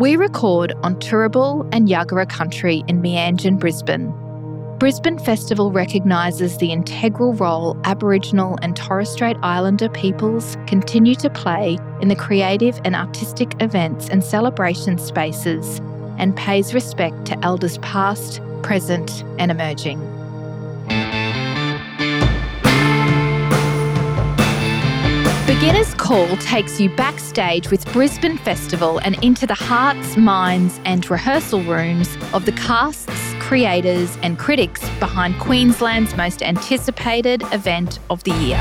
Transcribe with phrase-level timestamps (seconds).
[0.00, 4.14] We record on Turrbal and Yagara country in Meanjin, Brisbane.
[4.78, 11.76] Brisbane Festival recognises the integral role Aboriginal and Torres Strait Islander peoples continue to play
[12.00, 15.80] in the creative and artistic events and celebration spaces
[16.16, 20.00] and pays respect to elders past, present, and emerging.
[25.60, 31.62] Beginner's Call takes you backstage with Brisbane Festival and into the hearts, minds, and rehearsal
[31.64, 38.58] rooms of the casts, creators, and critics behind Queensland's most anticipated event of the year.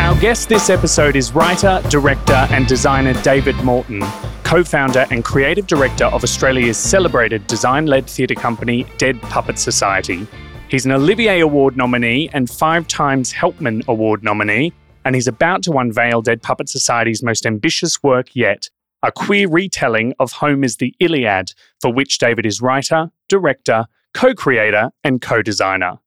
[0.00, 4.02] Our guest this episode is writer, director, and designer David Morton,
[4.42, 10.26] co founder and creative director of Australia's celebrated design led theatre company Dead Puppet Society.
[10.68, 14.72] He's an Olivier Award nominee and five times Helpmann Award nominee
[15.04, 18.68] and he's about to unveil Dead Puppet Society's most ambitious work yet
[19.02, 24.90] a queer retelling of Homer's The Iliad, for which David is writer, director, co creator,
[25.02, 25.98] and co designer.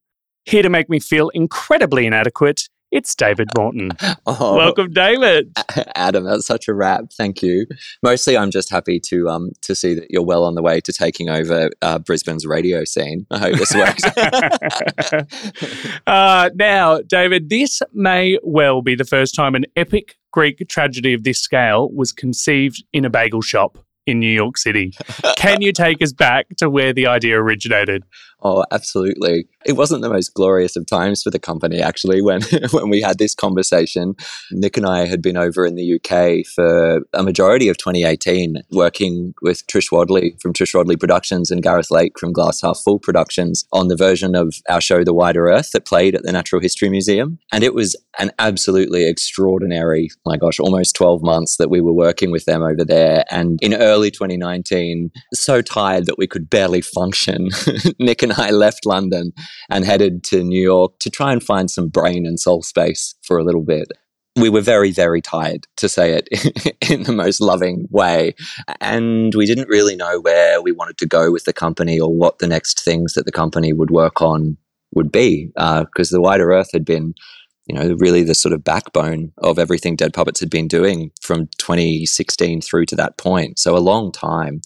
[0.44, 3.90] Here to make me feel incredibly inadequate, it's David Morton.
[4.26, 5.52] Oh, Welcome, David.
[5.96, 7.12] Adam, that's such a wrap.
[7.12, 7.66] Thank you.
[8.02, 10.92] Mostly, I'm just happy to um to see that you're well on the way to
[10.92, 13.26] taking over uh, Brisbane's radio scene.
[13.30, 14.02] I hope this works.
[16.06, 21.24] uh, now, David, this may well be the first time an epic Greek tragedy of
[21.24, 24.92] this scale was conceived in a bagel shop in New York City.
[25.36, 28.04] Can you take us back to where the idea originated?
[28.46, 29.46] Oh, absolutely.
[29.64, 32.42] It wasn't the most glorious of times for the company, actually, when,
[32.72, 34.16] when we had this conversation.
[34.52, 39.32] Nick and I had been over in the UK for a majority of 2018, working
[39.40, 43.64] with Trish Wadley from Trish Wadley Productions and Gareth Lake from Glass Half Full Productions
[43.72, 46.90] on the version of our show, The Wider Earth, that played at the Natural History
[46.90, 47.38] Museum.
[47.50, 52.30] And it was an absolutely extraordinary, my gosh, almost 12 months that we were working
[52.30, 53.24] with them over there.
[53.30, 57.48] And in early 2019, so tired that we could barely function,
[57.98, 59.32] Nick and I left London
[59.70, 63.38] and headed to New York to try and find some brain and soul space for
[63.38, 63.88] a little bit.
[64.36, 68.34] We were very, very tired, to say it in the most loving way.
[68.80, 72.40] And we didn't really know where we wanted to go with the company or what
[72.40, 74.56] the next things that the company would work on
[74.92, 75.52] would be.
[75.54, 77.14] Because uh, the wider earth had been
[77.66, 81.48] you know, really the sort of backbone of everything Dead Puppets had been doing from
[81.58, 83.58] 2016 through to that point.
[83.58, 84.60] So a long time.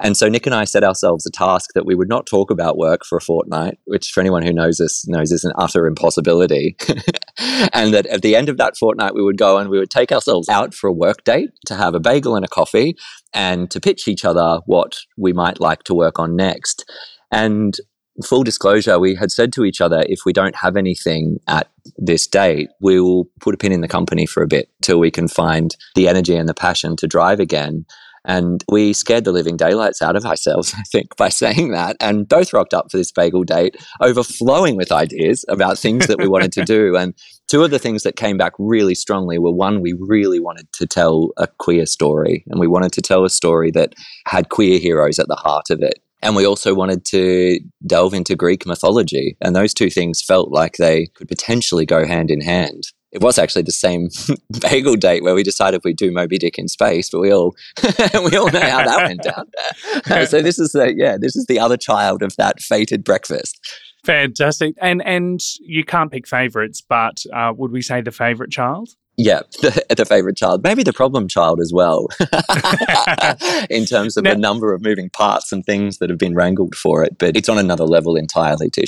[0.00, 2.78] And so Nick and I set ourselves a task that we would not talk about
[2.78, 6.76] work for a fortnight, which for anyone who knows us knows is an utter impossibility.
[7.74, 10.10] and that at the end of that fortnight, we would go and we would take
[10.10, 12.96] ourselves out for a work date to have a bagel and a coffee
[13.34, 16.90] and to pitch each other what we might like to work on next.
[17.30, 17.76] And
[18.24, 22.26] full disclosure, we had said to each other, if we don't have anything at this
[22.26, 25.28] date, we will put a pin in the company for a bit till we can
[25.28, 27.84] find the energy and the passion to drive again.
[28.24, 31.96] And we scared the living daylights out of ourselves, I think, by saying that.
[32.00, 36.28] And both rocked up for this bagel date, overflowing with ideas about things that we
[36.28, 36.96] wanted to do.
[36.96, 37.14] And
[37.48, 40.86] two of the things that came back really strongly were one, we really wanted to
[40.86, 42.44] tell a queer story.
[42.48, 43.94] And we wanted to tell a story that
[44.26, 46.00] had queer heroes at the heart of it.
[46.22, 49.36] And we also wanted to delve into Greek mythology.
[49.40, 52.88] And those two things felt like they could potentially go hand in hand.
[53.10, 54.08] It was actually the same
[54.60, 57.54] bagel date where we decided we'd do Moby Dick in space, but we all
[58.24, 60.26] we all know how that went down.
[60.26, 63.58] so this is the yeah, this is the other child of that fated breakfast.
[64.04, 68.90] Fantastic, and and you can't pick favourites, but uh, would we say the favourite child?
[69.18, 72.06] Yeah, the, the, favorite child, maybe the problem child as well,
[73.68, 76.76] in terms of now, the number of moving parts and things that have been wrangled
[76.76, 77.18] for it.
[77.18, 78.86] But it's on another level entirely to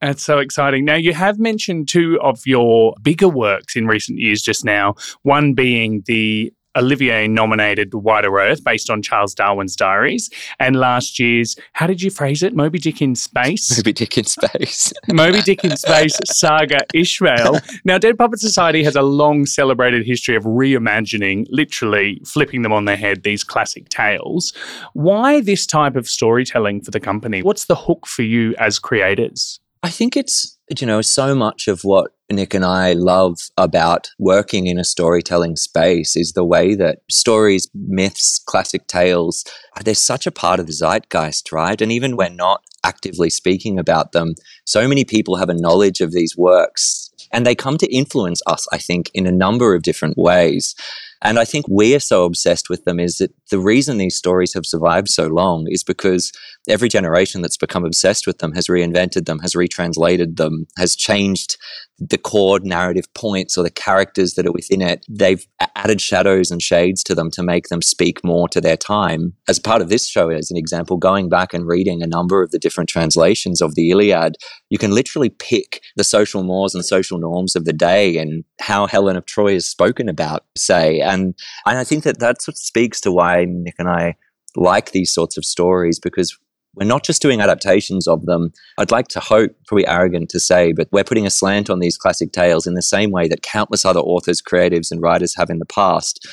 [0.00, 0.84] That's so exciting.
[0.84, 5.54] Now, you have mentioned two of your bigger works in recent years just now, one
[5.54, 10.30] being the Olivier nominated Wider Earth based on Charles Darwin's diaries.
[10.58, 12.54] And last year's, how did you phrase it?
[12.54, 13.76] Moby Dick in Space?
[13.76, 14.92] Moby Dick in Space.
[15.12, 17.60] Moby Dick in Space Saga Ishmael.
[17.84, 22.84] Now, Dead Puppet Society has a long celebrated history of reimagining, literally flipping them on
[22.84, 24.52] their head, these classic tales.
[24.92, 27.42] Why this type of storytelling for the company?
[27.42, 29.60] What's the hook for you as creators?
[29.82, 34.66] I think it's you know, so much of what Nick and I love about working
[34.66, 39.44] in a storytelling space is the way that stories, myths, classic tales,
[39.82, 41.80] they're such a part of the zeitgeist, right?
[41.80, 44.34] And even when not actively speaking about them,
[44.64, 48.66] so many people have a knowledge of these works and they come to influence us,
[48.72, 50.74] I think, in a number of different ways.
[51.22, 54.66] And I think we're so obsessed with them is that the reason these stories have
[54.66, 56.32] survived so long is because
[56.68, 61.56] every generation that's become obsessed with them has reinvented them, has retranslated them, has changed
[61.98, 65.04] the core narrative points or the characters that are within it.
[65.08, 65.44] They've
[65.74, 69.32] added shadows and shades to them to make them speak more to their time.
[69.48, 72.52] As part of this show, as an example, going back and reading a number of
[72.52, 74.36] the different translations of the Iliad,
[74.70, 78.86] you can literally pick the social mores and social norms of the day and how
[78.86, 81.00] Helen of Troy is spoken about, say.
[81.00, 81.34] And,
[81.66, 84.16] and I think that that's what speaks to why Nick and I
[84.56, 86.36] like these sorts of stories because
[86.74, 88.52] we're not just doing adaptations of them.
[88.78, 91.96] I'd like to hope, probably arrogant to say, but we're putting a slant on these
[91.96, 95.58] classic tales in the same way that countless other authors, creatives, and writers have in
[95.58, 96.26] the past,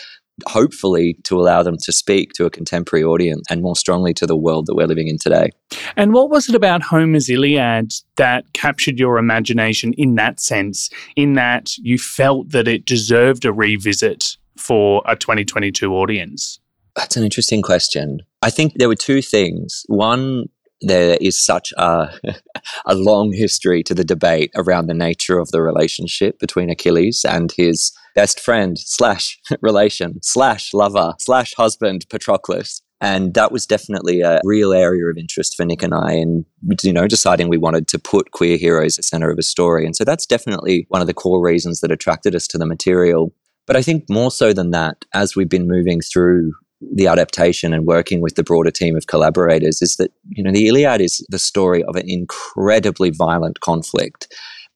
[0.47, 4.35] hopefully to allow them to speak to a contemporary audience and more strongly to the
[4.35, 5.49] world that we're living in today.
[5.95, 11.33] And what was it about Homer's Iliad that captured your imagination in that sense, in
[11.33, 16.59] that you felt that it deserved a revisit for a 2022 audience?
[16.95, 18.19] That's an interesting question.
[18.41, 19.83] I think there were two things.
[19.87, 20.45] One,
[20.81, 22.09] there is such a,
[22.85, 27.51] a long history to the debate around the nature of the relationship between Achilles and
[27.55, 32.81] his best friend slash relation slash lover slash husband Patroclus.
[33.01, 36.45] And that was definitely a real area of interest for Nick and I in,
[36.81, 39.85] you know, deciding we wanted to put queer heroes at the center of a story.
[39.85, 43.33] And so that's definitely one of the core reasons that attracted us to the material.
[43.67, 46.53] But I think more so than that, as we've been moving through
[46.93, 50.67] the adaptation and working with the broader team of collaborators is that you know the
[50.67, 54.33] Iliad is the story of an incredibly violent conflict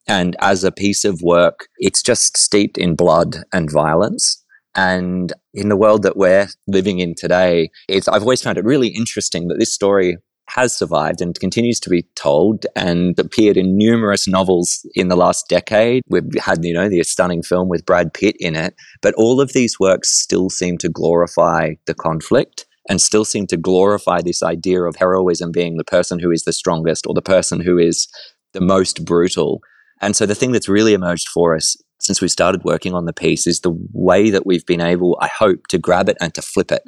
[0.10, 4.44] and as a piece of work it's just steeped in blood and violence
[4.76, 8.90] and in the world that we're living in today it's I've always found it really
[8.90, 10.18] interesting that this story
[10.50, 15.48] has survived and continues to be told and appeared in numerous novels in the last
[15.48, 16.02] decade.
[16.10, 19.54] We've had, you know, the stunning film with Brad Pitt in it, but all of
[19.54, 24.82] these works still seem to glorify the conflict and still seem to glorify this idea
[24.82, 28.08] of heroism being the person who is the strongest or the person who is
[28.54, 29.62] the most brutal.
[30.02, 33.14] And so the thing that's really emerged for us since we started working on the
[33.14, 36.42] piece is the way that we've been able, I hope, to grab it and to
[36.42, 36.84] flip it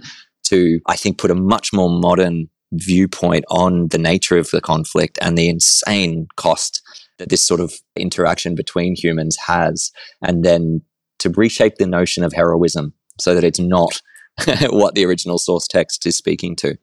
[0.46, 5.20] to, I think, put a much more modern viewpoint on the nature of the conflict
[5.22, 6.82] and the insane cost
[7.20, 9.92] that this sort of interaction between humans has,
[10.22, 10.82] and then
[11.20, 14.02] to reshape the notion of heroism so that it's not
[14.70, 16.78] what the original source text is speaking to.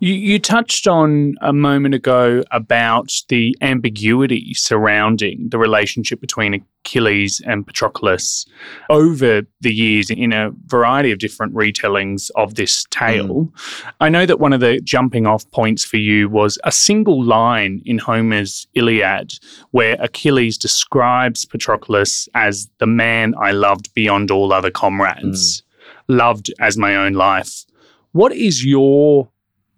[0.00, 7.40] You, you, touched on a moment ago about the ambiguity surrounding the relationship between Achilles
[7.46, 8.46] and Patroclus
[8.88, 13.44] over the years in a variety of different retellings of this tale.
[13.44, 13.92] Mm.
[14.00, 17.82] I know that one of the jumping off points for you was a single line
[17.84, 19.34] in Homer's Iliad
[19.72, 25.64] where Achilles describes Patroclus as the man I loved beyond all other comrades, mm.
[26.08, 27.64] loved as my own life.
[28.12, 29.28] What is your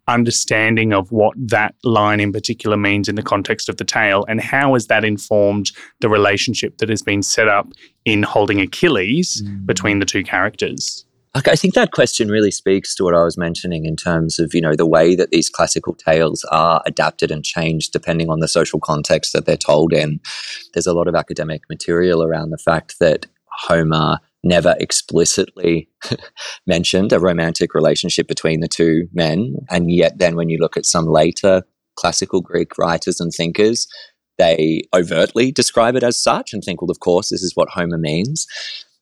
[0.08, 4.40] understanding of what that line in particular means in the context of the tale and
[4.40, 5.70] how has that informed
[6.00, 7.68] the relationship that has been set up
[8.04, 9.64] in holding Achilles mm.
[9.64, 11.04] between the two characters?
[11.34, 14.60] I think that question really speaks to what I was mentioning in terms of, you
[14.60, 18.78] know, the way that these classical tales are adapted and changed depending on the social
[18.78, 20.20] context that they're told in.
[20.74, 25.88] There's a lot of academic material around the fact that Homer never explicitly
[26.66, 29.54] mentioned a romantic relationship between the two men.
[29.70, 31.62] And yet, then when you look at some later
[31.96, 33.86] classical Greek writers and thinkers,
[34.38, 37.98] they overtly describe it as such and think, well, of course, this is what Homer
[37.98, 38.46] means.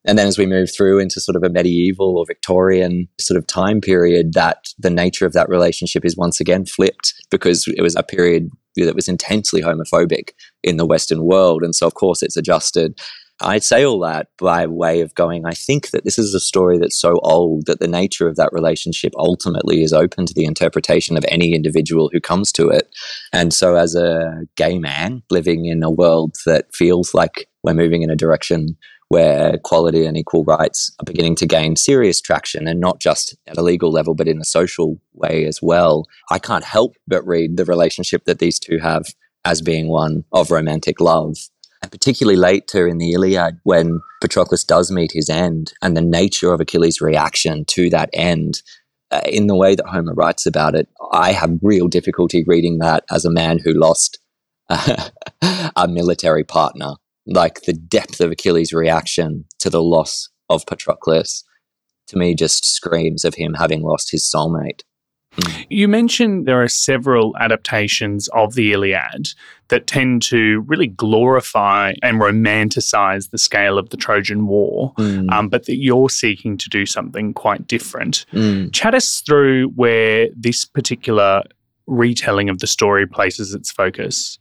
[0.04, 3.46] And then as we move through into sort of a medieval or Victorian sort of
[3.46, 7.96] time period, that the nature of that relationship is once again flipped because it was
[7.96, 10.30] a period that was intensely homophobic
[10.62, 11.62] in the Western world.
[11.62, 12.98] And so, of course, it's adjusted
[13.42, 16.78] I say all that by way of going, I think that this is a story
[16.78, 21.16] that's so old that the nature of that relationship ultimately is open to the interpretation
[21.16, 22.94] of any individual who comes to it.
[23.32, 28.02] And so, as a gay man living in a world that feels like we're moving
[28.02, 28.76] in a direction
[29.08, 33.58] where equality and equal rights are beginning to gain serious traction and not just at
[33.58, 37.56] a legal level, but in a social way as well, I can't help but read
[37.56, 39.06] the relationship that these two have
[39.44, 41.36] as being one of romantic love
[41.82, 46.52] and particularly later in the Iliad when Patroclus does meet his end and the nature
[46.52, 48.62] of Achilles' reaction to that end.
[49.10, 53.04] Uh, in the way that Homer writes about it, I have real difficulty reading that
[53.10, 54.18] as a man who lost
[54.68, 56.94] a military partner.
[57.26, 61.44] Like the depth of Achilles' reaction to the loss of Patroclus,
[62.08, 64.80] to me, just screams of him having lost his soulmate.
[65.36, 65.66] Mm.
[65.68, 69.30] You mentioned there are several adaptations of the Iliad
[69.68, 75.30] that tend to really glorify and romanticize the scale of the Trojan War, mm.
[75.30, 78.26] um, but that you're seeking to do something quite different.
[78.32, 78.72] Mm.
[78.72, 81.44] Chat us through where this particular
[81.86, 84.38] retelling of the story places its focus.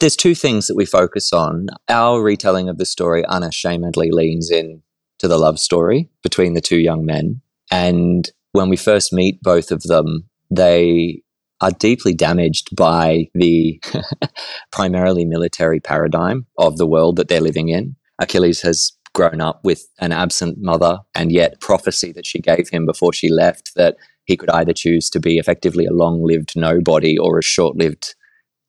[0.00, 1.66] There's two things that we focus on.
[1.88, 4.82] Our retelling of the story unashamedly leans in
[5.18, 7.42] to the love story between the two young men.
[7.70, 11.22] And when we first meet both of them, they
[11.60, 13.80] are deeply damaged by the
[14.72, 17.96] primarily military paradigm of the world that they're living in.
[18.18, 22.86] Achilles has grown up with an absent mother and yet prophecy that she gave him
[22.86, 27.38] before she left that he could either choose to be effectively a long-lived nobody or
[27.38, 28.14] a short-lived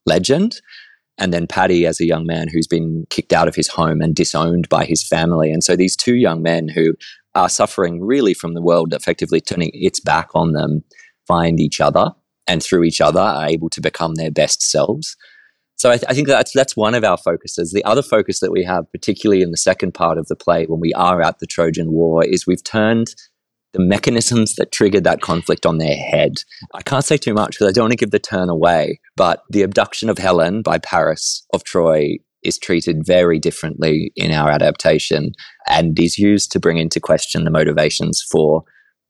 [0.05, 0.59] legend.
[1.17, 4.15] And then Paddy as a young man who's been kicked out of his home and
[4.15, 5.51] disowned by his family.
[5.51, 6.95] And so these two young men who
[7.35, 10.83] are suffering really from the world effectively turning its back on them
[11.31, 12.11] find each other
[12.47, 15.15] and through each other are able to become their best selves.
[15.75, 17.71] So I, th- I, think that's that's one of our focuses.
[17.71, 20.79] The other focus that we have, particularly in the second part of the play, when
[20.79, 23.15] we are at the Trojan War, is we've turned
[23.73, 26.33] the mechanisms that triggered that conflict on their head.
[26.75, 29.41] I can't say too much because I don't want to give the turn away, but
[29.49, 35.31] the abduction of Helen by Paris of Troy is treated very differently in our adaptation
[35.67, 38.63] and is used to bring into question the motivations for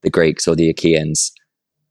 [0.03, 1.31] the Greeks or the Achaeans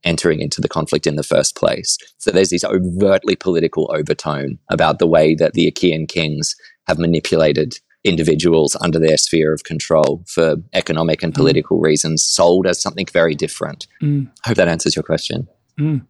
[0.03, 1.97] entering into the conflict in the first place.
[2.17, 6.55] So there's this overtly political overtone about the way that the Achaean kings
[6.87, 11.37] have manipulated individuals under their sphere of control for economic and mm.
[11.37, 11.83] political mm.
[11.83, 13.87] reasons, sold as something very different.
[14.01, 14.27] Mm.
[14.45, 15.47] I hope that answers your question.
[15.79, 16.05] Mm.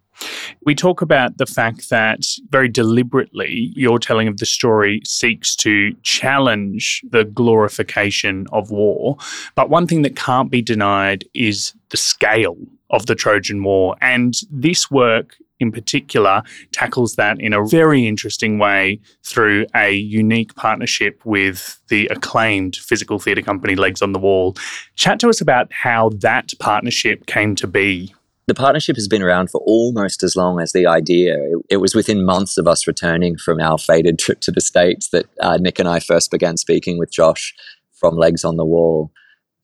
[0.66, 2.20] We talk about the fact that
[2.50, 9.18] very deliberately your telling of the story seeks to challenge the glorification of war.
[9.56, 12.58] But one thing that can't be denied is the scale
[12.92, 13.96] of the Trojan War.
[14.02, 20.56] And this work in particular tackles that in a very interesting way through a unique
[20.56, 24.56] partnership with the acclaimed physical theatre company Legs on the Wall.
[24.96, 28.14] Chat to us about how that partnership came to be.
[28.48, 31.36] The partnership has been around for almost as long as the idea.
[31.36, 35.10] It, it was within months of us returning from our fated trip to the States
[35.10, 37.54] that uh, Nick and I first began speaking with Josh
[37.94, 39.12] from Legs on the Wall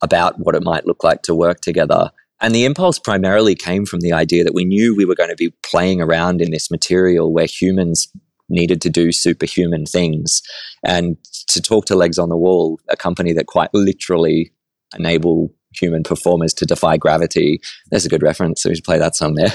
[0.01, 2.11] about what it might look like to work together.
[2.39, 5.35] And the impulse primarily came from the idea that we knew we were going to
[5.35, 8.07] be playing around in this material where humans
[8.49, 10.41] needed to do superhuman things.
[10.83, 11.17] And
[11.47, 14.53] to talk to Legs on the Wall, a company that quite literally
[14.97, 17.59] enable human performers to defy gravity.
[17.91, 18.61] There's a good reference.
[18.61, 19.51] So we should play that song there.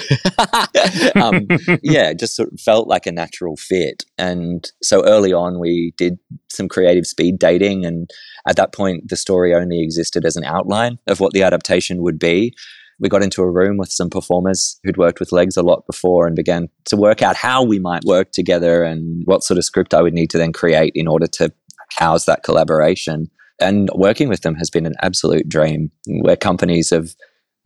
[1.23, 1.47] um,
[1.83, 4.05] yeah, it just sort of felt like a natural fit.
[4.19, 6.19] And so early on, we did
[6.51, 7.85] some creative speed dating.
[7.85, 8.11] And
[8.47, 12.19] at that point, the story only existed as an outline of what the adaptation would
[12.19, 12.55] be.
[13.01, 16.27] We got into a room with some performers who'd worked with legs a lot before
[16.27, 19.93] and began to work out how we might work together and what sort of script
[19.93, 21.53] I would need to then create in order to
[21.99, 23.29] house that collaboration
[23.63, 25.91] and working with them has been an absolute dream.
[26.07, 27.15] Where companies of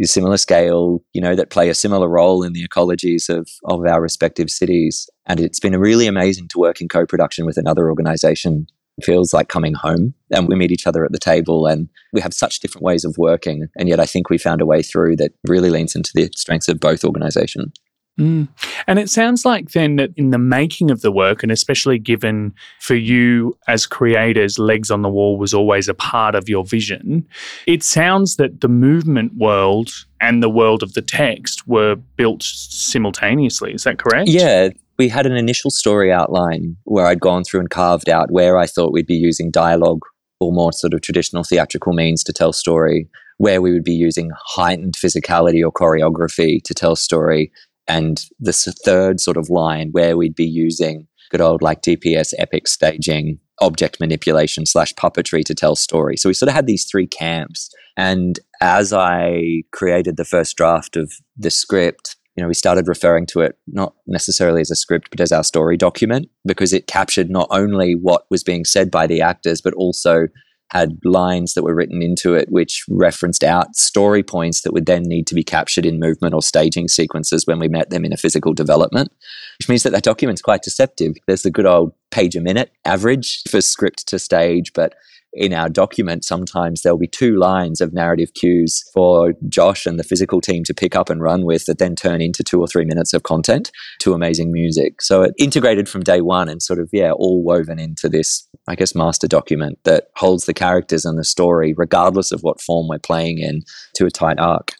[0.05, 4.03] similar scale, you know, that play a similar role in the ecologies of, of our
[4.03, 5.09] respective cities.
[5.25, 8.67] And it's been really amazing to work in co production with another organization.
[8.99, 12.21] It feels like coming home and we meet each other at the table and we
[12.21, 13.69] have such different ways of working.
[13.77, 16.69] And yet I think we found a way through that really leans into the strengths
[16.69, 17.73] of both organizations.
[18.19, 18.49] Mm.
[18.87, 22.55] And it sounds like then that in the making of the work, and especially given
[22.81, 27.27] for you as creators, Legs on the Wall was always a part of your vision,
[27.67, 33.75] it sounds that the movement world and the world of the text were built simultaneously.
[33.75, 34.31] Is that correct?
[34.31, 34.71] Yeah.
[34.99, 38.67] We had an initial story outline where I'd gone through and carved out where I
[38.67, 40.01] thought we'd be using dialogue
[40.41, 43.09] or more sort of traditional theatrical means to tell story,
[43.39, 47.53] where we would be using heightened physicality or choreography to tell story,
[47.89, 52.69] and this third sort of line where we'd be using good old like DPS epic
[52.69, 56.17] staging, object manipulation slash puppetry to tell story.
[56.17, 57.71] So we sort of had these three camps.
[57.97, 63.27] And as I created the first draft of the script, you know, we started referring
[63.27, 67.31] to it not necessarily as a script, but as our story document because it captured
[67.31, 70.29] not only what was being said by the actors, but also
[70.71, 75.03] had lines that were written into it which referenced out story points that would then
[75.03, 78.17] need to be captured in movement or staging sequences when we met them in a
[78.17, 79.13] physical development,
[79.59, 81.15] which means that that document's quite deceptive.
[81.27, 84.95] There's the good old page a minute average for script to stage, but
[85.37, 90.05] in our document, sometimes there'll be two lines of narrative cues for Josh and the
[90.05, 92.85] physical team to pick up and run with that then turn into two or three
[92.85, 95.03] minutes of content to amazing music.
[95.03, 98.75] So it integrated from day one and sort of, yeah, all woven into this, I
[98.75, 102.99] guess, master document that holds the characters and the story, regardless of what form we're
[102.99, 103.63] playing in,
[103.97, 104.73] to a tight arc.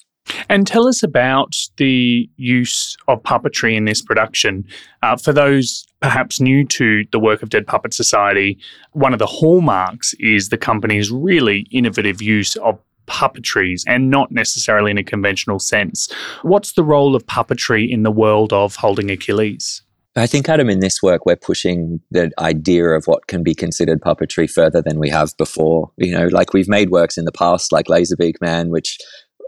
[0.49, 4.65] And tell us about the use of puppetry in this production.
[5.03, 8.59] Uh, for those perhaps new to the work of Dead Puppet Society,
[8.93, 14.91] one of the hallmarks is the company's really innovative use of puppetries and not necessarily
[14.91, 16.13] in a conventional sense.
[16.43, 19.83] What's the role of puppetry in the world of Holding Achilles?
[20.19, 24.01] I think, Adam, in this work, we're pushing the idea of what can be considered
[24.01, 25.91] puppetry further than we have before.
[25.99, 28.99] You know, like we've made works in the past, like Laserbeak Man, which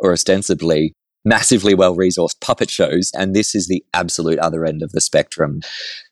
[0.02, 0.92] are ostensibly
[1.24, 3.10] massively well resourced puppet shows.
[3.14, 5.60] And this is the absolute other end of the spectrum.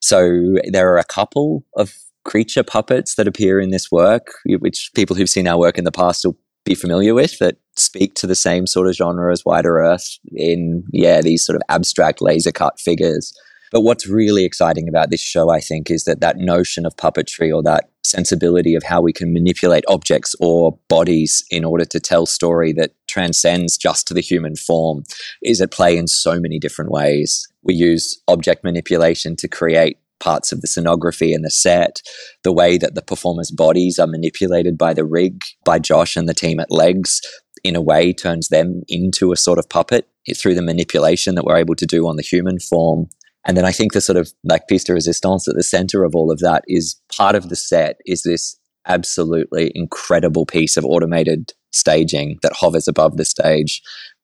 [0.01, 5.17] So there are a couple of creature puppets that appear in this work, which people
[5.17, 8.35] who've seen our work in the past will be familiar with that speak to the
[8.35, 12.81] same sort of genre as Wider Earth in, yeah, these sort of abstract laser cut
[12.81, 13.33] figures.
[13.71, 17.55] But what's really exciting about this show, I think, is that that notion of puppetry
[17.55, 22.27] or that sensibility of how we can manipulate objects or bodies in order to tell
[22.27, 25.03] story that transcends just to the human form
[25.43, 27.47] is at play in so many different ways.
[27.63, 32.01] We use object manipulation to create parts of the scenography and the set,
[32.43, 36.35] the way that the performers' bodies are manipulated by the rig, by Josh and the
[36.35, 37.21] team at Legs,
[37.65, 41.57] in a way turns them into a sort of puppet through the manipulation that we're
[41.57, 43.09] able to do on the human form.
[43.47, 46.15] And then I think the sort of like piece de resistance at the center of
[46.15, 51.53] all of that is part of the set is this absolutely incredible piece of automated
[51.73, 53.81] staging that hovers above the stage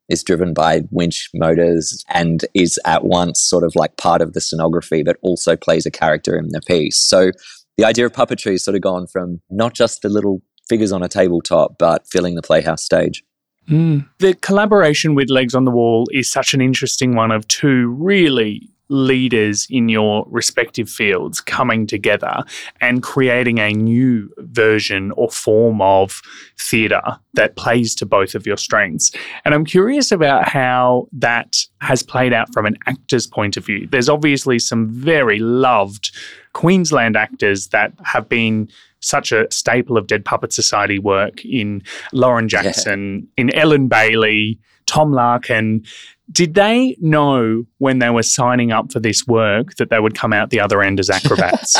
[0.08, 4.40] is driven by winch motors and is at once sort of like part of the
[4.40, 6.98] scenography, but also plays a character in the piece.
[6.98, 7.30] So
[7.78, 11.02] the idea of puppetry has sort of gone from not just the little figures on
[11.02, 13.22] a tabletop, but filling the playhouse stage.
[13.70, 14.08] Mm.
[14.18, 18.71] The collaboration with Legs on the Wall is such an interesting one of two really
[18.92, 22.44] leaders in your respective fields coming together
[22.80, 26.20] and creating a new version or form of
[26.58, 29.11] theatre that plays to both of your strengths.
[29.44, 33.88] And I'm curious about how that has played out from an actor's point of view.
[33.90, 36.14] There's obviously some very loved
[36.52, 38.68] Queensland actors that have been
[39.00, 41.82] such a staple of Dead Puppet Society work in
[42.12, 43.42] Lauren Jackson, yeah.
[43.42, 45.84] in Ellen Bailey, Tom Larkin
[46.32, 50.32] did they know when they were signing up for this work that they would come
[50.32, 51.76] out the other end as acrobats?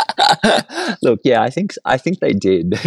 [1.03, 2.71] Look, yeah, I think I think they did.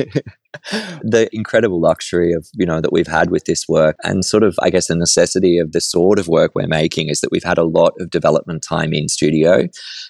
[1.01, 4.55] the incredible luxury of you know that we've had with this work, and sort of
[4.61, 7.57] I guess the necessity of the sort of work we're making is that we've had
[7.57, 9.67] a lot of development time in studio,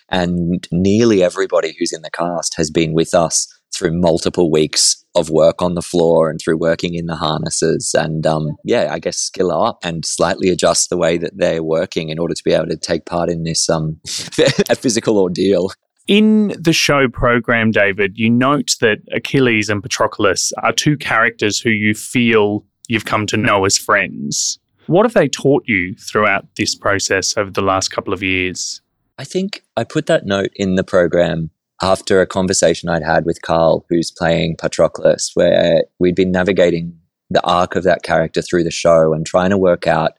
[0.09, 5.29] and nearly everybody who's in the cast has been with us through multiple weeks of
[5.29, 9.17] work on the floor and through working in the harnesses and um, yeah i guess
[9.17, 12.67] skill up and slightly adjust the way that they're working in order to be able
[12.67, 13.99] to take part in this um,
[14.69, 15.71] a physical ordeal
[16.07, 21.71] in the show program, David, you note that Achilles and Patroclus are two characters who
[21.71, 24.59] you feel you've come to know as friends.
[24.88, 28.81] What have they taught you throughout this process over the last couple of years?
[29.17, 31.49] I think I put that note in the program
[31.81, 36.97] after a conversation I'd had with Carl, who's playing Patroclus, where we'd been navigating
[37.29, 40.11] the arc of that character through the show and trying to work out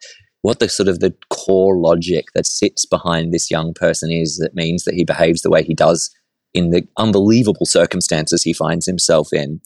[0.42, 4.54] what the sort of the core logic that sits behind this young person is that
[4.54, 6.14] means that he behaves the way he does
[6.54, 9.60] in the unbelievable circumstances he finds himself in.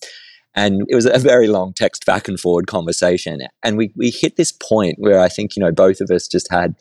[0.54, 3.40] And it was a very long text back and forward conversation.
[3.62, 6.50] And we, we hit this point where I think, you know, both of us just
[6.50, 6.74] had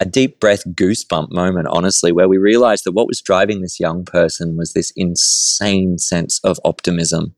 [0.00, 4.04] a deep breath goosebump moment, honestly, where we realized that what was driving this young
[4.04, 7.34] person was this insane sense of optimism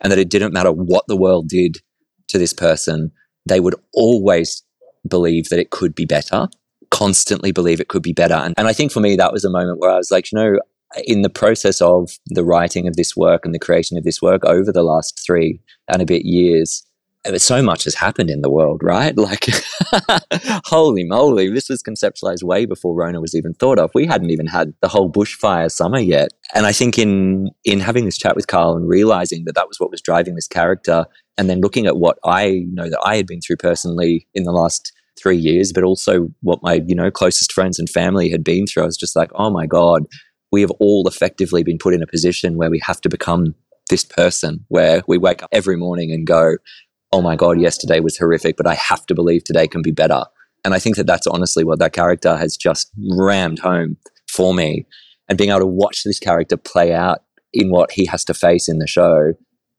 [0.00, 1.78] and that it didn't matter what the world did
[2.28, 3.12] to this person,
[3.46, 4.62] they would always
[5.06, 6.48] believe that it could be better,
[6.90, 8.34] constantly believe it could be better.
[8.34, 10.38] And, and I think for me, that was a moment where I was like, you
[10.38, 10.58] know,
[11.04, 14.44] in the process of the writing of this work and the creation of this work
[14.44, 16.84] over the last three and a bit years,
[17.36, 19.14] so much has happened in the world, right?
[19.20, 19.46] Like,
[20.66, 23.90] holy moly, this was conceptualized way before Rona was even thought of.
[23.94, 26.30] We hadn't even had the whole bushfire summer yet.
[26.54, 29.78] And I think in in having this chat with Carl and realizing that that was
[29.78, 31.04] what was driving this character,
[31.36, 34.52] and then looking at what I know that I had been through personally in the
[34.52, 38.66] last three years, but also what my you know closest friends and family had been
[38.66, 40.06] through, I was just like, oh my god,
[40.50, 43.54] we have all effectively been put in a position where we have to become
[43.90, 46.56] this person where we wake up every morning and go,
[47.12, 50.24] oh my God, yesterday was horrific, but I have to believe today can be better.
[50.64, 53.96] And I think that that's honestly what that character has just rammed home
[54.28, 54.86] for me.
[55.28, 58.68] And being able to watch this character play out in what he has to face
[58.68, 59.34] in the show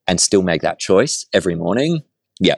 [0.07, 2.01] and still make that choice every morning,
[2.39, 2.55] yeah,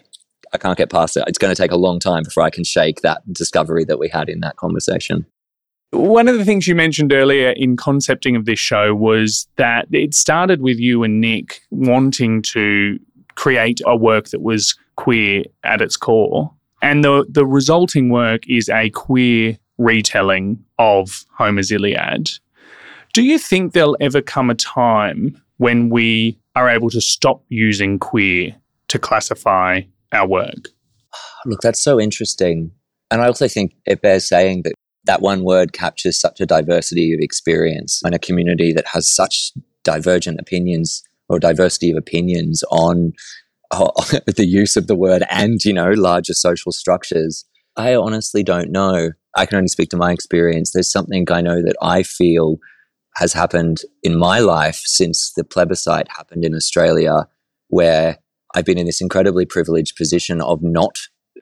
[0.54, 1.24] I can't get past it.
[1.28, 4.10] It's going to take a long time before I can shake that discovery that we
[4.10, 5.26] had in that conversation.
[5.92, 10.16] One of the things you mentioned earlier in concepting of this show was that it
[10.16, 12.98] started with you and Nick wanting to
[13.36, 16.52] create a work that was queer at its core.
[16.82, 22.30] And the, the resulting work is a queer retelling of Homer's Iliad.
[23.13, 28.00] Do you think there'll ever come a time when we are able to stop using
[28.00, 28.56] queer
[28.89, 30.69] to classify our work?
[31.46, 32.72] Look, that's so interesting.
[33.12, 34.74] And I also think it bears saying that
[35.06, 39.52] that one word captures such a diversity of experience in a community that has such
[39.84, 43.14] divergent opinions or diversity of opinions on
[43.72, 47.46] the use of the word and, you know, larger social structures.
[47.76, 49.12] I honestly don't know.
[49.36, 50.72] I can only speak to my experience.
[50.72, 52.58] There's something I know that I feel
[53.16, 57.28] has happened in my life since the plebiscite happened in Australia,
[57.68, 58.18] where
[58.56, 61.00] I've been in this incredibly privileged position of not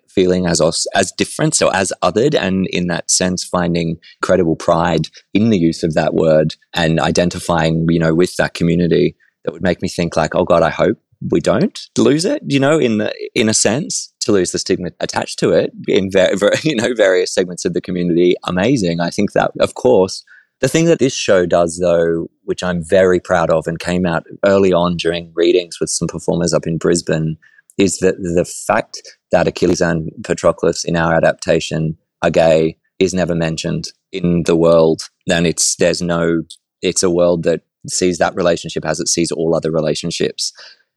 [0.09, 0.61] feeling as
[0.93, 5.83] as different, so as othered, and in that sense, finding incredible pride in the use
[5.83, 9.15] of that word and identifying, you know, with that community.
[9.43, 10.97] That would make me think like, oh God, I hope
[11.29, 12.41] we don't lose it.
[12.45, 16.11] You know, in the in a sense, to lose the stigma attached to it in
[16.11, 18.35] very, very you know various segments of the community.
[18.45, 18.99] Amazing.
[18.99, 20.23] I think that, of course.
[20.59, 24.27] The thing that this show does, though, which I'm very proud of and came out
[24.45, 27.37] early on during readings with some performers up in Brisbane,
[27.79, 29.01] is that the fact
[29.31, 35.09] that Achilles and Patroclus in our adaptation are gay is never mentioned in the world.
[35.25, 36.43] Then it's there's no
[36.83, 40.53] it's a world that sees that relationship as it sees all other relationships.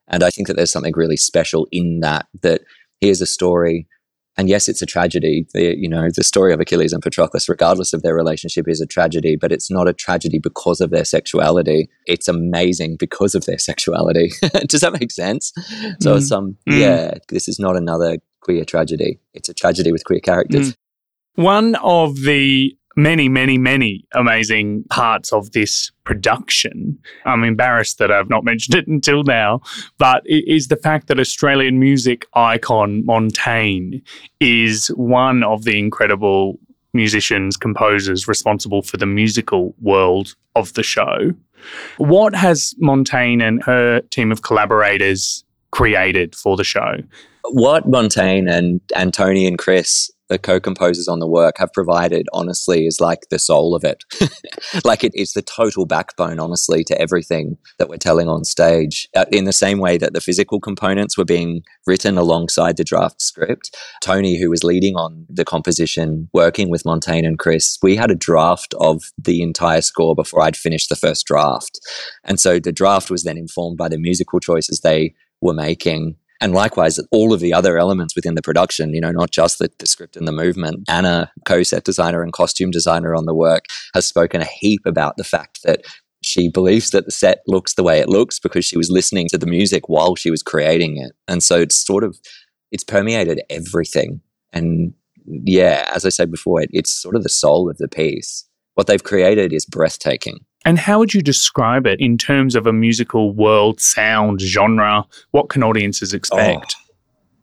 [0.08, 2.62] And I think that there's something really special in that that
[3.00, 3.86] here's a story
[4.36, 5.46] and yes, it's a tragedy.
[5.52, 8.86] The, you know, the story of Achilles and Patroclus, regardless of their relationship, is a
[8.86, 11.88] tragedy, but it's not a tragedy because of their sexuality.
[12.06, 14.32] It's amazing because of their sexuality.
[14.66, 15.52] Does that make sense?
[16.00, 16.22] So, mm.
[16.22, 16.80] some, mm.
[16.80, 19.20] yeah, this is not another queer tragedy.
[19.34, 20.72] It's a tragedy with queer characters.
[20.72, 20.76] Mm.
[21.36, 26.98] One of the many, many, many amazing parts of this production.
[27.24, 29.60] I'm embarrassed that I've not mentioned it until now,
[29.98, 33.98] but it is the fact that Australian music icon Montaigne
[34.40, 36.58] is one of the incredible
[36.92, 41.32] musicians, composers responsible for the musical world of the show.
[41.96, 46.98] What has Montaigne and her team of collaborators created for the show?
[47.50, 52.86] What Montaigne and, and Tony and Chris the co-composers on the work have provided honestly
[52.86, 54.04] is like the soul of it.
[54.84, 59.24] Like it is the total backbone honestly to everything that we're telling on stage uh,
[59.30, 63.76] in the same way that the physical components were being written alongside the draft script.
[64.02, 68.16] Tony who was leading on the composition working with montaigne and chris we had a
[68.16, 71.78] draft of the entire score before i'd finished the first draft.
[72.24, 76.52] And so the draft was then informed by the musical choices they were making and
[76.52, 79.86] likewise, all of the other elements within the production, you know, not just the, the
[79.86, 80.84] script and the movement.
[80.88, 85.16] Anna, co set designer and costume designer on the work, has spoken a heap about
[85.16, 85.82] the fact that
[86.22, 89.38] she believes that the set looks the way it looks because she was listening to
[89.38, 91.12] the music while she was creating it.
[91.28, 92.18] And so it's sort of,
[92.72, 94.20] it's permeated everything.
[94.52, 94.94] And
[95.26, 98.46] yeah, as I said before, it, it's sort of the soul of the piece.
[98.74, 100.40] What they've created is breathtaking.
[100.64, 105.04] And how would you describe it in terms of a musical world, sound, genre?
[105.32, 106.74] What can audiences expect?
[106.78, 106.92] Oh,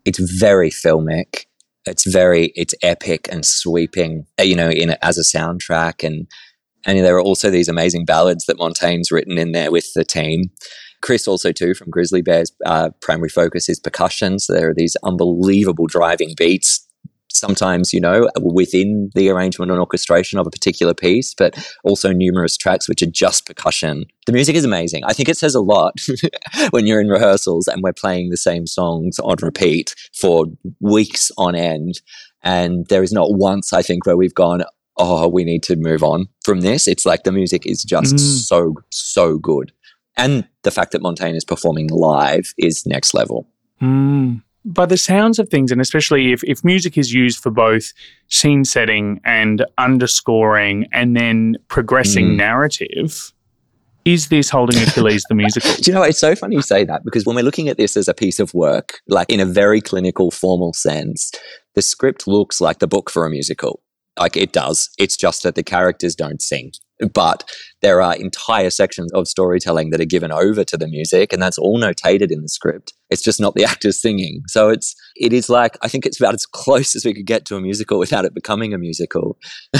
[0.05, 1.45] it's very filmic.
[1.85, 4.25] It's very it's epic and sweeping.
[4.39, 6.27] Uh, you know, in as a soundtrack, and
[6.85, 10.49] and there are also these amazing ballads that Montaigne's written in there with the team.
[11.01, 14.39] Chris also too from Grizzly Bear's uh, primary focus is percussion.
[14.39, 16.87] So there are these unbelievable driving beats
[17.41, 22.55] sometimes, you know, within the arrangement and orchestration of a particular piece, but also numerous
[22.55, 24.05] tracks which are just percussion.
[24.27, 25.03] The music is amazing.
[25.03, 25.99] I think it says a lot
[26.69, 30.45] when you're in rehearsals and we're playing the same songs on repeat for
[30.79, 31.99] weeks on end.
[32.43, 34.63] And there is not once, I think, where we've gone,
[34.95, 36.87] oh, we need to move on from this.
[36.87, 38.19] It's like the music is just mm.
[38.19, 39.73] so, so good.
[40.15, 43.47] And the fact that Montaigne is performing live is next level.
[43.81, 47.93] Mm by the sounds of things, and especially if, if music is used for both
[48.27, 52.35] scene setting and underscoring and then progressing mm.
[52.37, 53.33] narrative,
[54.05, 55.73] is this holding Achilles the musical?
[55.73, 57.97] Do you know, it's so funny you say that because when we're looking at this
[57.97, 61.31] as a piece of work, like in a very clinical, formal sense,
[61.75, 63.81] the script looks like the book for a musical.
[64.21, 64.87] Like it does.
[64.99, 66.73] It's just that the characters don't sing.
[67.11, 67.43] But
[67.81, 71.57] there are entire sections of storytelling that are given over to the music, and that's
[71.57, 72.93] all notated in the script.
[73.09, 74.43] It's just not the actors singing.
[74.47, 77.45] So it's it is like I think it's about as close as we could get
[77.45, 79.39] to a musical without it becoming a musical.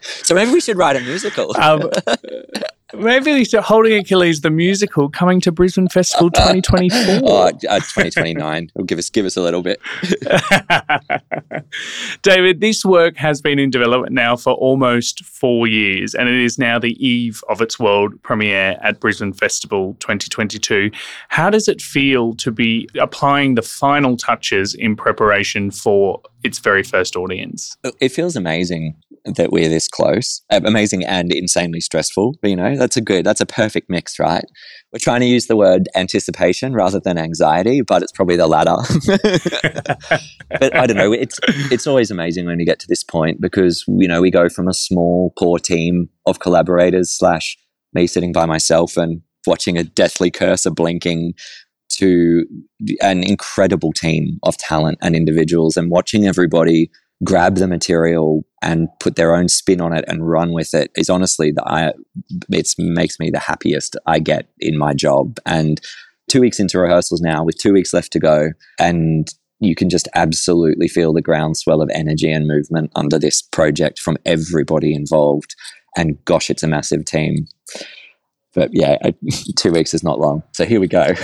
[0.00, 1.54] so maybe we should write a musical.
[1.60, 1.90] um,
[2.98, 7.20] Maybe Holding Achilles the musical coming to Brisbane Festival 2024.
[7.24, 8.70] oh, uh, 2029.
[8.86, 9.80] give us give us a little bit.
[12.22, 16.58] David, this work has been in development now for almost four years, and it is
[16.58, 20.90] now the eve of its world premiere at Brisbane Festival 2022.
[21.28, 26.82] How does it feel to be applying the final touches in preparation for its very
[26.82, 27.76] first audience?
[28.00, 28.96] It feels amazing
[29.34, 30.42] that we're this close.
[30.50, 32.36] Amazing and insanely stressful.
[32.42, 34.44] You know, that's a good, that's a perfect mix, right?
[34.92, 38.76] We're trying to use the word anticipation rather than anxiety, but it's probably the latter.
[40.60, 41.12] but I don't know.
[41.12, 41.38] It's
[41.70, 44.68] it's always amazing when you get to this point because you know we go from
[44.68, 47.58] a small core team of collaborators slash
[47.92, 51.34] me sitting by myself and watching a deathly cursor blinking
[51.88, 52.44] to
[53.00, 56.90] an incredible team of talent and individuals and watching everybody
[57.24, 61.08] grab the material and put their own spin on it and run with it is
[61.08, 61.92] honestly the I
[62.50, 65.38] it makes me the happiest I get in my job.
[65.46, 65.80] And
[66.28, 69.28] two weeks into rehearsals now with two weeks left to go and
[69.60, 74.18] you can just absolutely feel the groundswell of energy and movement under this project from
[74.26, 75.54] everybody involved.
[75.96, 77.46] And gosh it's a massive team
[78.56, 78.96] but yeah,
[79.56, 80.42] two weeks is not long.
[80.52, 81.02] So here we go.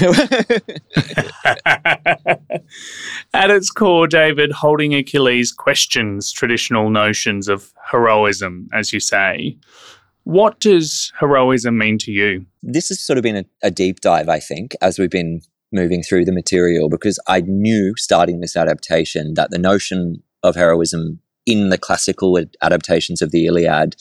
[3.35, 9.57] At its core, David, holding Achilles questions traditional notions of heroism, as you say.
[10.25, 12.45] What does heroism mean to you?
[12.63, 15.41] This has sort of been a, a deep dive, I think, as we've been
[15.73, 21.21] moving through the material, because I knew starting this adaptation that the notion of heroism
[21.47, 23.97] in the classical adaptations of the Iliad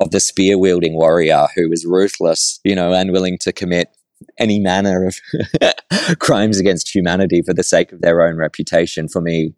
[0.00, 3.88] of the spear wielding warrior who was ruthless, you know, and willing to commit
[4.38, 9.54] any manner of crimes against humanity for the sake of their own reputation for me